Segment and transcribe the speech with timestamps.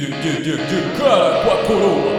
[0.00, 2.12] de, de, de cara com a coroa.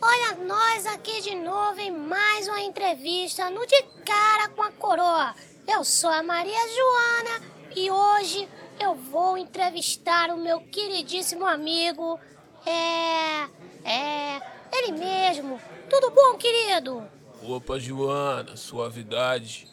[0.00, 5.34] Olha nós aqui de novo em mais uma entrevista no De Cara com a Coroa.
[5.66, 7.40] Eu sou a Maria Joana
[7.74, 8.48] e hoje
[8.78, 12.20] eu vou entrevistar o meu queridíssimo amigo.
[12.64, 13.48] É.
[13.84, 14.40] É.
[14.70, 15.60] Ele mesmo.
[15.90, 17.02] Tudo bom, querido?
[17.42, 19.66] Opa, Joana, suavidade.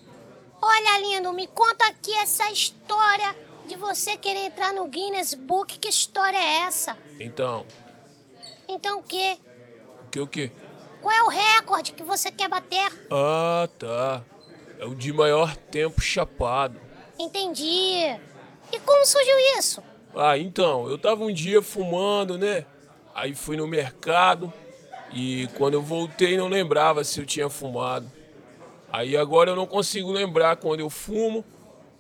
[0.60, 3.36] Olha, lindo, me conta aqui essa história
[3.68, 5.78] de você querer entrar no Guinness Book.
[5.80, 6.98] Que história é essa?
[7.20, 7.66] Então,
[8.68, 9.38] Então o quê?
[10.06, 10.52] o que o quê?
[11.02, 12.92] Qual é o recorde que você quer bater?
[13.10, 14.24] Ah, tá.
[14.80, 16.80] É o de maior tempo chapado.
[17.18, 18.20] Entendi.
[18.72, 19.82] E como surgiu isso?
[20.16, 22.66] Ah, então, eu tava um dia fumando, né?
[23.16, 24.52] Aí fui no mercado
[25.14, 28.10] e quando eu voltei não lembrava se eu tinha fumado.
[28.92, 31.44] Aí agora eu não consigo lembrar quando eu fumo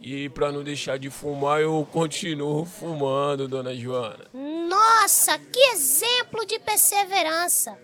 [0.01, 4.25] e pra não deixar de fumar eu continuo fumando, dona Joana.
[4.33, 7.77] Nossa, que exemplo de perseverança!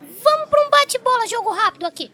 [0.00, 2.12] Vamos para um bate-bola jogo rápido aqui.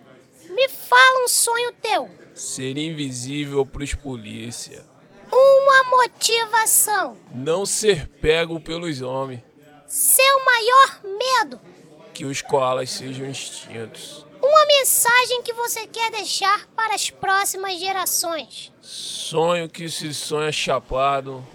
[0.48, 2.10] Me fala um sonho teu.
[2.34, 4.84] Ser invisível pros polícia.
[5.30, 7.16] Uma motivação.
[7.34, 9.42] Não ser pego pelos homens.
[9.86, 11.60] Seu maior medo.
[12.14, 14.24] Que os koalas sejam extintos.
[14.48, 18.72] Uma mensagem que você quer deixar para as próximas gerações.
[18.80, 21.46] Sonho que se sonha chapado,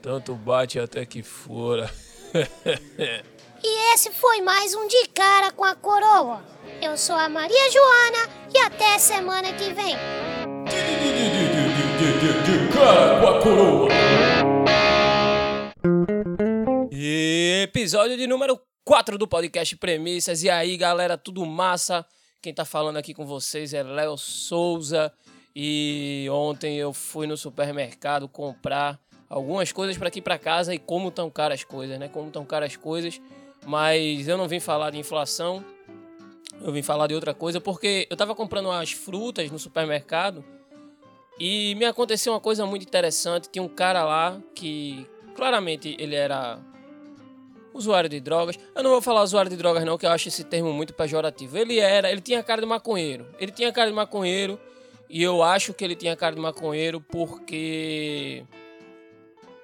[0.00, 1.92] tanto bate até que fora.
[3.62, 6.42] E esse foi mais um De Cara com a Coroa.
[6.80, 9.94] Eu sou a Maria Joana e até semana que vem.
[12.46, 13.88] De cara com a coroa.
[16.90, 20.42] E episódio de número 4 do podcast Premissas.
[20.42, 22.06] E aí, galera, tudo massa?
[22.42, 25.12] Quem tá falando aqui com vocês é Léo Souza.
[25.54, 31.10] E ontem eu fui no supermercado comprar algumas coisas para aqui para casa e como
[31.10, 32.08] tão caras as coisas, né?
[32.08, 33.20] Como tão caras as coisas.
[33.66, 35.62] Mas eu não vim falar de inflação.
[36.62, 40.42] Eu vim falar de outra coisa porque eu tava comprando as frutas no supermercado
[41.38, 43.50] e me aconteceu uma coisa muito interessante.
[43.50, 46.58] Tinha um cara lá que claramente ele era
[47.72, 48.58] usuário de drogas.
[48.74, 51.56] Eu não vou falar usuário de drogas não, que eu acho esse termo muito pejorativo.
[51.56, 53.26] Ele era, ele tinha cara de maconheiro.
[53.38, 54.58] Ele tinha cara de maconheiro
[55.08, 58.44] e eu acho que ele tinha cara de maconheiro porque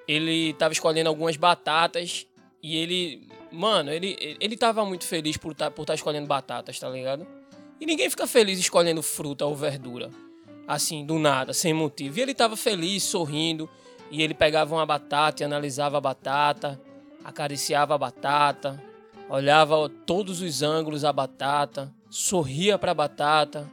[0.06, 2.26] ele tava escolhendo algumas batatas
[2.62, 6.88] e ele, mano, ele ele tava muito feliz por tá, por estar escolhendo batatas, tá
[6.88, 7.26] ligado?
[7.80, 10.10] E ninguém fica feliz escolhendo fruta ou verdura
[10.66, 12.18] assim, do nada, sem motivo.
[12.18, 13.68] E ele tava feliz, sorrindo,
[14.10, 16.80] e ele pegava uma batata e analisava a batata,
[17.26, 18.80] acariciava a batata,
[19.28, 23.68] olhava todos os ângulos a batata, sorria pra batata,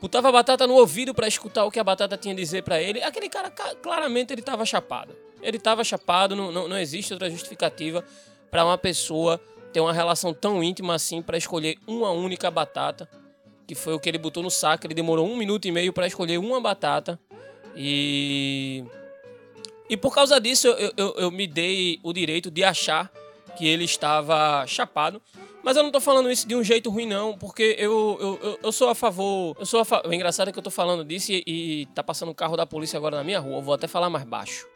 [0.00, 2.80] botava a batata no ouvido para escutar o que a batata tinha a dizer para
[2.80, 3.02] ele.
[3.02, 5.16] Aquele cara, ca- claramente, ele tava chapado.
[5.40, 8.04] Ele tava chapado, não, não, não existe outra justificativa
[8.50, 9.40] para uma pessoa
[9.72, 13.08] ter uma relação tão íntima assim para escolher uma única batata
[13.66, 14.86] que foi o que ele botou no saco.
[14.86, 17.18] Ele demorou um minuto e meio para escolher uma batata.
[17.74, 18.84] E.
[19.88, 23.12] E por causa disso, eu, eu, eu me dei o direito de achar
[23.56, 25.20] que ele estava chapado.
[25.62, 28.72] Mas eu não tô falando isso de um jeito ruim, não, porque eu, eu, eu,
[28.72, 29.56] sou a favor.
[29.60, 30.02] Eu sou a fa...
[30.04, 32.66] O engraçado é que eu tô falando disso e, e tá passando um carro da
[32.66, 33.58] polícia agora na minha rua.
[33.58, 34.66] Eu vou até falar mais baixo.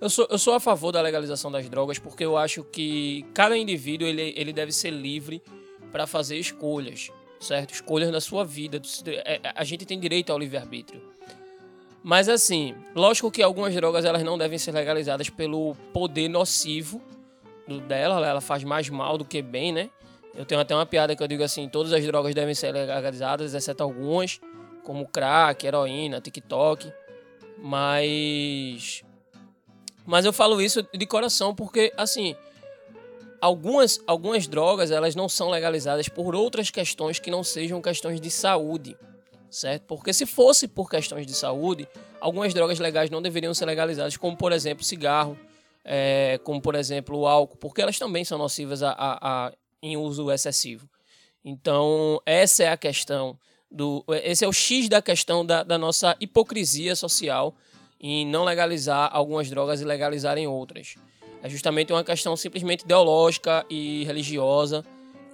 [0.00, 3.56] Eu sou, eu sou a favor da legalização das drogas porque eu acho que cada
[3.56, 5.42] indivíduo ele, ele deve ser livre
[5.90, 7.10] para fazer escolhas
[7.40, 7.72] certo?
[7.72, 8.80] Escolhas na sua vida.
[9.24, 11.00] É, A gente tem direito ao livre-arbítrio.
[12.02, 17.02] Mas assim, lógico que algumas drogas elas não devem ser legalizadas pelo poder nocivo
[17.86, 19.90] dela, ela faz mais mal do que bem, né?
[20.34, 23.54] Eu tenho até uma piada que eu digo assim, todas as drogas devem ser legalizadas,
[23.54, 24.40] exceto algumas,
[24.84, 26.90] como crack, heroína, TikTok.
[27.58, 29.04] Mas
[30.06, 32.34] mas eu falo isso de coração porque assim,
[33.40, 38.30] algumas, algumas drogas elas não são legalizadas por outras questões que não sejam questões de
[38.30, 38.96] saúde,
[39.50, 39.84] certo?
[39.84, 41.88] Porque se fosse por questões de saúde,
[42.20, 45.38] algumas drogas legais não deveriam ser legalizadas, como por exemplo cigarro,
[45.84, 49.52] é, como por exemplo o álcool, porque elas também são nocivas a, a- a-
[49.82, 50.88] em uso excessivo.
[51.44, 53.38] Então essa é a questão
[53.70, 57.54] do, esse é o x da questão da, da nossa hipocrisia social
[58.00, 60.94] em não legalizar algumas drogas e legalizarem outras.
[61.42, 64.84] É justamente uma questão simplesmente ideológica e religiosa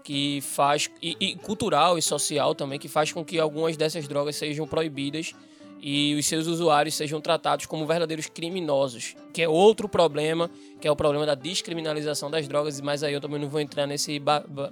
[0.05, 4.37] que faz e, e cultural e social também que faz com que algumas dessas drogas
[4.37, 5.35] sejam proibidas
[5.81, 10.91] e os seus usuários sejam tratados como verdadeiros criminosos, que é outro problema, que é
[10.91, 14.23] o problema da descriminalização das drogas, mas aí eu também não vou entrar nesse,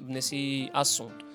[0.07, 1.33] nesse assunto.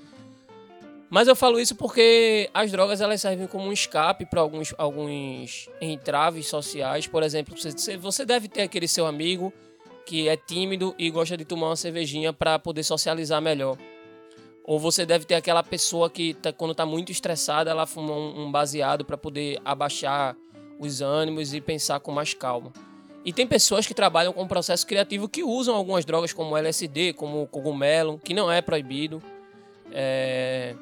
[1.10, 5.70] Mas eu falo isso porque as drogas elas servem como um escape para alguns, alguns
[5.80, 7.08] entraves sociais.
[7.08, 9.54] Por exemplo, você, você deve ter aquele seu amigo
[10.08, 13.78] que é tímido e gosta de tomar uma cervejinha para poder socializar melhor.
[14.64, 18.46] Ou você deve ter aquela pessoa que, tá, quando está muito estressada, ela fuma um,
[18.46, 20.36] um baseado para poder abaixar
[20.80, 22.72] os ânimos e pensar com mais calma.
[23.26, 27.46] E tem pessoas que trabalham com processo criativo que usam algumas drogas como LSD, como
[27.48, 29.22] cogumelo, que não é proibido.
[29.92, 30.74] É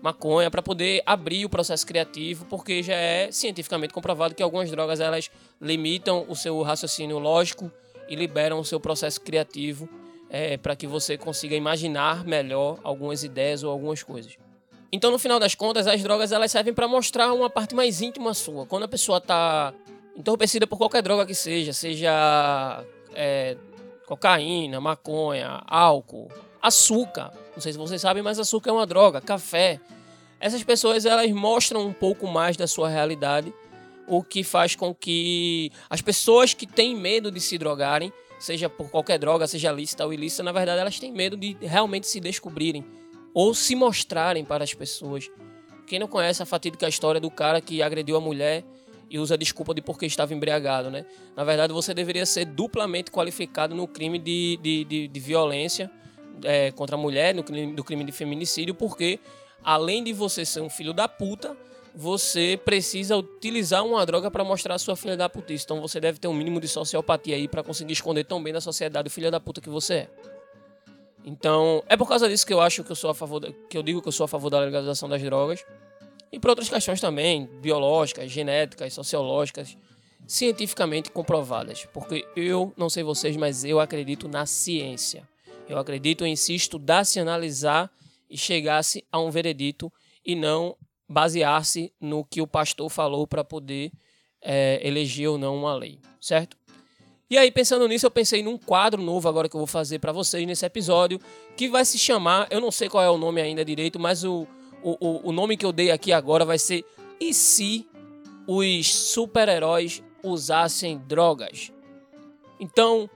[0.00, 4.98] maconha para poder abrir o processo criativo, porque já é cientificamente comprovado que algumas drogas
[4.98, 5.30] elas
[5.60, 7.70] limitam o seu raciocínio lógico
[8.10, 9.88] e liberam o seu processo criativo
[10.28, 14.36] é, para que você consiga imaginar melhor algumas ideias ou algumas coisas.
[14.92, 18.34] Então, no final das contas, as drogas elas servem para mostrar uma parte mais íntima
[18.34, 18.66] sua.
[18.66, 19.72] Quando a pessoa está
[20.16, 22.84] entorpecida por qualquer droga que seja, seja
[23.14, 23.56] é,
[24.06, 26.28] cocaína, maconha, álcool,
[26.60, 27.32] açúcar.
[27.54, 29.80] Não sei se vocês sabem, mas açúcar é uma droga, café.
[30.40, 33.52] Essas pessoas elas mostram um pouco mais da sua realidade,
[34.10, 38.90] o que faz com que as pessoas que têm medo de se drogarem, seja por
[38.90, 42.84] qualquer droga, seja lícita ou ilícita, na verdade elas têm medo de realmente se descobrirem
[43.32, 45.30] ou se mostrarem para as pessoas.
[45.86, 48.64] Quem não conhece a fatídica história do cara que agrediu a mulher
[49.08, 51.06] e usa desculpa de porque estava embriagado, né?
[51.36, 55.88] Na verdade, você deveria ser duplamente qualificado no crime de, de, de, de violência
[56.42, 59.20] é, contra a mulher, no crime, do crime de feminicídio, porque
[59.62, 61.56] além de você ser um filho da puta,
[61.94, 65.64] você precisa utilizar uma droga para mostrar a sua filha da putice.
[65.64, 68.60] Então você deve ter um mínimo de sociopatia aí para conseguir esconder tão bem da
[68.60, 70.10] sociedade o filho da puta que você é.
[71.24, 73.76] Então, é por causa disso que eu acho que eu sou a favor, da, que
[73.76, 75.64] eu digo que eu sou a favor da legalização das drogas.
[76.32, 79.76] E por outras questões também, biológicas, genéticas, sociológicas,
[80.26, 81.86] cientificamente comprovadas.
[81.92, 85.28] Porque eu, não sei vocês, mas eu acredito na ciência.
[85.68, 87.90] Eu acredito em si estudar-se, analisar
[88.28, 89.92] e chegar-se a um veredito
[90.24, 90.76] e não
[91.10, 93.90] basear-se no que o pastor falou para poder
[94.40, 96.56] é, eleger ou não uma lei, certo?
[97.28, 100.12] E aí, pensando nisso, eu pensei num quadro novo agora que eu vou fazer para
[100.12, 101.20] vocês nesse episódio,
[101.56, 104.46] que vai se chamar, eu não sei qual é o nome ainda direito, mas o,
[104.82, 106.84] o, o nome que eu dei aqui agora vai ser
[107.20, 107.88] E se
[108.46, 111.72] os super-heróis usassem drogas?
[112.60, 113.10] Então,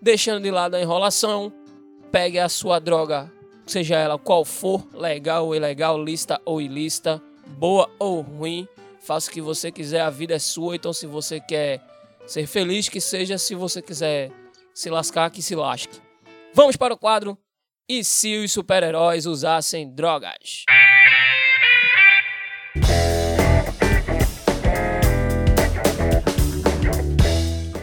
[0.00, 1.52] deixando de lado a enrolação,
[2.12, 3.32] pegue a sua droga,
[3.66, 7.22] seja ela qual for, legal ou ilegal, lista ou ilícita,
[7.62, 8.66] boa ou ruim,
[8.98, 11.80] faça o que você quiser, a vida é sua, então se você quer
[12.26, 14.32] ser feliz, que seja, se você quiser
[14.74, 16.00] se lascar, que se lasque.
[16.52, 17.38] Vamos para o quadro
[17.88, 20.64] E se os super-heróis usassem drogas?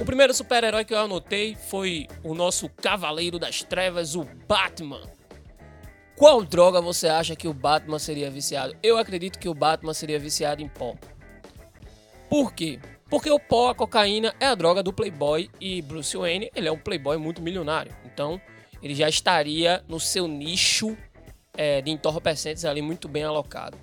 [0.05, 5.19] primeiro super-herói que eu anotei foi o nosso Cavaleiro das Trevas, o Batman.
[6.19, 8.75] Qual droga você acha que o Batman seria viciado?
[8.83, 10.94] Eu acredito que o Batman seria viciado em pó.
[12.30, 12.77] Por quê?
[13.10, 16.71] Porque o pó, a cocaína, é a droga do Playboy e Bruce Wayne, ele é
[16.74, 17.95] um Playboy muito milionário.
[18.04, 18.39] Então,
[18.83, 20.98] ele já estaria no seu nicho
[21.56, 23.77] é, de entorpecentes ali muito bem alocado.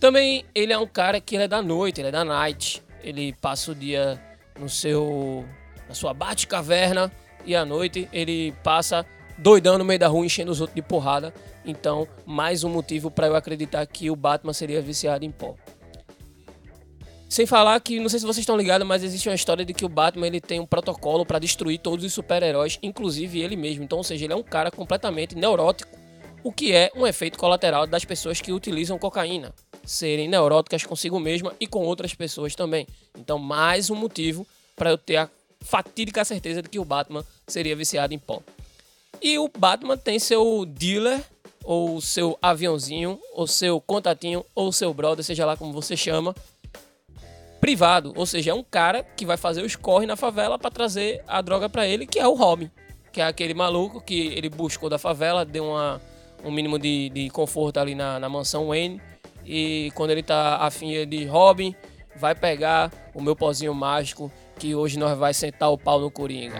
[0.00, 2.82] Também ele é um cara que ele é da noite, ele é da night.
[3.02, 4.18] Ele passa o dia
[4.58, 5.44] no seu
[5.86, 7.12] na sua bate-caverna
[7.44, 9.04] e à noite ele passa
[9.38, 11.32] doidando no meio da rua, enchendo os outros de porrada.
[11.64, 15.54] Então, mais um motivo para eu acreditar que o Batman seria viciado em pó.
[17.28, 19.84] Sem falar que, não sei se vocês estão ligados, mas existe uma história de que
[19.84, 23.84] o Batman ele tem um protocolo para destruir todos os super-heróis, inclusive ele mesmo.
[23.84, 25.94] Então, ou seja, ele é um cara completamente neurótico,
[26.42, 29.52] o que é um efeito colateral das pessoas que utilizam cocaína,
[29.84, 32.86] serem neuróticas consigo mesma e com outras pessoas também.
[33.18, 35.28] Então, mais um motivo para eu ter a
[35.60, 38.42] fatídica certeza de que o Batman seria viciado em pó.
[39.20, 41.20] E o Batman tem seu dealer,
[41.64, 46.34] ou seu aviãozinho, ou seu contatinho, ou seu brother, seja lá como você chama,
[47.60, 48.12] privado.
[48.16, 51.42] Ou seja, é um cara que vai fazer os corre na favela para trazer a
[51.42, 52.70] droga para ele, que é o Robin.
[53.12, 56.00] Que é aquele maluco que ele buscou da favela, deu uma,
[56.44, 59.00] um mínimo de, de conforto ali na, na mansão Wayne.
[59.44, 61.74] E quando ele tá afim de Robin,
[62.16, 66.58] vai pegar o meu pozinho mágico que hoje nós vai sentar o pau no Coringa.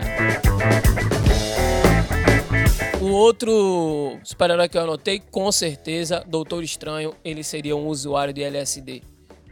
[3.09, 8.43] O outro super-herói que eu anotei, com certeza, Doutor Estranho, ele seria um usuário de
[8.43, 9.01] LSD.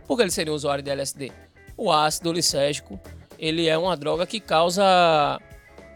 [0.07, 1.31] Por que ele seria um usuário de LSD?
[1.75, 2.99] O ácido lisérgico,
[3.39, 5.41] ele é uma droga que causa...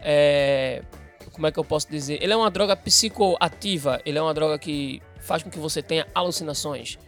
[0.02, 0.82] É,
[1.30, 2.20] como é que eu posso dizer?
[2.20, 6.04] Ele é uma droga psicoativa, ele é uma droga que faz com que você tenha
[6.12, 6.98] alucinações.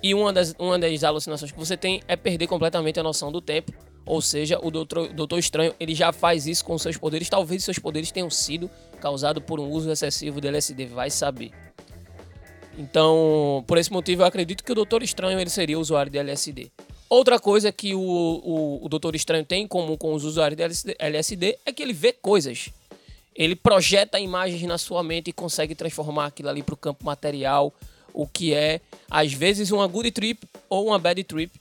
[0.00, 3.40] E uma das, uma das alucinações que você tem é perder completamente a noção do
[3.40, 3.72] tempo
[4.06, 7.28] ou seja, o Doutor, Doutor Estranho ele já faz isso com seus poderes.
[7.28, 8.70] Talvez seus poderes tenham sido
[9.00, 11.50] causados por um uso excessivo de LSD, vai saber.
[12.78, 16.70] Então, por esse motivo, eu acredito que o Doutor Estranho ele seria usuário de LSD.
[17.08, 20.62] Outra coisa que o, o, o Doutor Estranho tem em comum com os usuários de
[20.62, 22.70] LSD, LSD é que ele vê coisas.
[23.34, 27.72] Ele projeta imagens na sua mente e consegue transformar aquilo ali para o campo material,
[28.12, 31.52] o que é, às vezes, uma good trip ou uma bad trip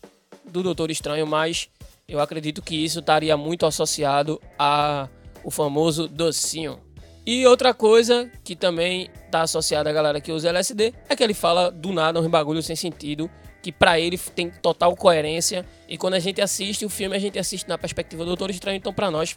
[0.46, 1.70] do Doutor Estranho, mas
[2.08, 5.10] eu acredito que isso estaria muito associado a
[5.44, 6.80] o famoso docinho.
[7.26, 11.34] E outra coisa que também está associada à galera que usa LSD é que ele
[11.34, 13.30] fala do nada um bagulho sem sentido,
[13.62, 15.66] que para ele tem total coerência.
[15.88, 18.78] E quando a gente assiste o filme, a gente assiste na perspectiva do Doutor Estranho,
[18.78, 19.36] então para nós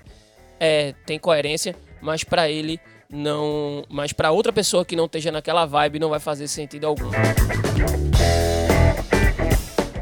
[0.60, 5.64] é, tem coerência, mas para ele não, mas para outra pessoa que não esteja naquela
[5.64, 7.10] vibe não vai fazer sentido algum.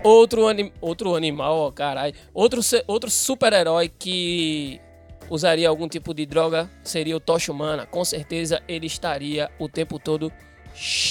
[0.06, 0.42] Outro,
[0.80, 2.14] outro animal, ó, caralho.
[2.32, 4.80] Outro, outro super-herói que
[5.28, 7.86] usaria algum tipo de droga seria o Tocha Humana.
[7.86, 10.32] Com certeza ele estaria o tempo todo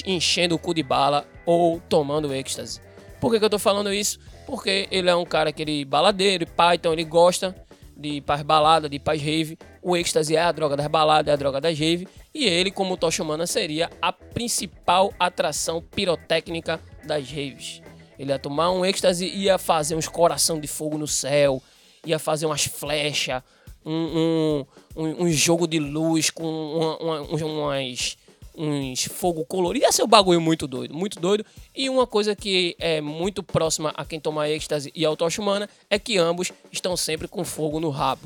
[0.05, 2.79] enchendo o cu de bala ou tomando êxtase.
[3.19, 4.17] Por que, que eu tô falando isso?
[4.45, 7.53] Porque ele é um cara que ele baladeiro e pá, então ele gosta
[7.97, 9.57] de paz balada, de paz rave.
[9.81, 12.07] O êxtase é a droga das baladas, é a droga das rave.
[12.33, 17.81] E ele, como Tocha Humana, seria a principal atração pirotécnica das raves.
[18.17, 21.61] Ele ia tomar um êxtase, ia fazer uns coração de fogo no céu,
[22.05, 23.41] ia fazer umas flechas,
[23.85, 28.17] um, um, um, jogo de luz com uma, uma, umas,
[28.57, 29.85] uns fogo colorido.
[29.85, 31.45] Ia ser um bagulho muito doido, muito doido.
[31.75, 35.69] E uma coisa que é muito próxima a quem toma êxtase e a tocha humana
[35.89, 38.21] é que ambos estão sempre com fogo no rabo.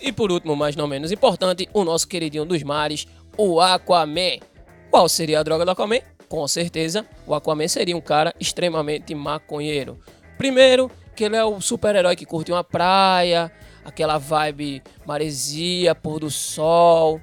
[0.00, 3.06] E por último, mas não menos importante, o nosso queridinho dos mares,
[3.36, 4.38] o Aquaman.
[4.90, 6.00] Qual seria a droga do Aquaman?
[6.28, 9.98] Com certeza, o Aquaman seria um cara extremamente maconheiro.
[10.36, 13.50] Primeiro, que ele é o super-herói que curte uma praia,
[13.84, 17.20] aquela vibe maresia, pôr do sol.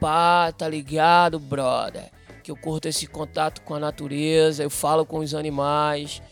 [0.00, 2.10] Pá, tá ligado, brother?
[2.42, 6.22] Que eu curto esse contato com a natureza, eu falo com os animais.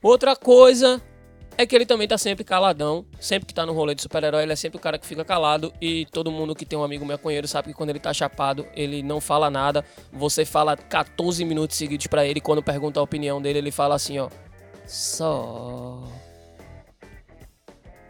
[0.00, 1.02] Outra coisa
[1.56, 3.04] é que ele também tá sempre caladão.
[3.20, 5.72] Sempre que tá no rolê de super-herói, ele é sempre o cara que fica calado.
[5.80, 9.02] E todo mundo que tem um amigo maconheiro sabe que quando ele tá chapado, ele
[9.02, 9.84] não fala nada.
[10.12, 12.40] Você fala 14 minutos seguidos para ele.
[12.40, 14.28] Quando pergunta a opinião dele, ele fala assim, ó.
[14.86, 16.02] Só.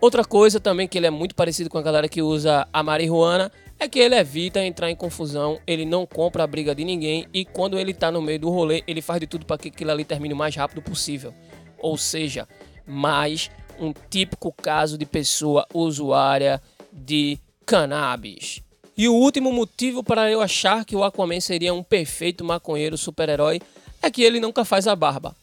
[0.01, 3.51] Outra coisa também que ele é muito parecido com a galera que usa a marihuana
[3.79, 7.45] é que ele evita entrar em confusão, ele não compra a briga de ninguém e
[7.45, 10.05] quando ele tá no meio do rolê, ele faz de tudo para que aquilo ali
[10.05, 11.33] termine o mais rápido possível.
[11.79, 12.47] Ou seja,
[12.87, 16.61] mais um típico caso de pessoa usuária
[16.93, 18.63] de cannabis.
[18.97, 23.61] E o último motivo para eu achar que o Aquaman seria um perfeito maconheiro super-herói
[24.01, 25.35] é que ele nunca faz a barba.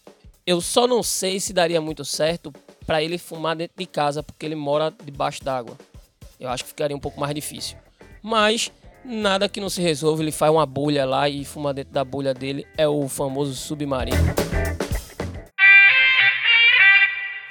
[0.46, 2.54] Eu só não sei se daria muito certo
[2.86, 5.78] para ele fumar dentro de casa, porque ele mora debaixo d'água.
[6.40, 7.78] Eu acho que ficaria um pouco mais difícil.
[8.24, 8.72] Mas
[9.04, 12.34] nada que não se resolva, ele faz uma bolha lá e fuma dentro da bolha
[12.34, 14.51] dele, é o famoso submarino.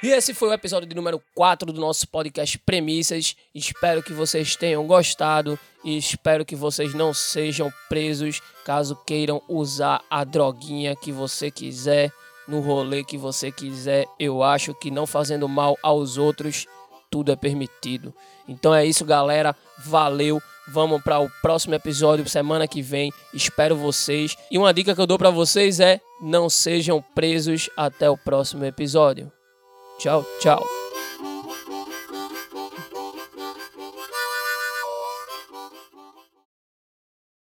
[0.03, 3.35] E esse foi o episódio de número 4 do nosso podcast Premissas.
[3.53, 10.03] Espero que vocês tenham gostado e espero que vocês não sejam presos caso queiram usar
[10.09, 12.11] a droguinha que você quiser
[12.47, 14.05] no rolê que você quiser.
[14.19, 16.65] Eu acho que não fazendo mal aos outros,
[17.11, 18.11] tudo é permitido.
[18.47, 19.55] Então é isso, galera.
[19.85, 20.41] Valeu.
[20.67, 23.11] Vamos para o próximo episódio semana que vem.
[23.33, 24.35] Espero vocês.
[24.49, 28.65] E uma dica que eu dou para vocês é: não sejam presos até o próximo
[28.65, 29.31] episódio.
[30.01, 30.80] Tchau, tchau.